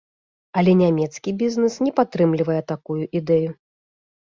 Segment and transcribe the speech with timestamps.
[0.61, 3.49] Але нямецкі бізнес не падтрымлівае такую ідэю.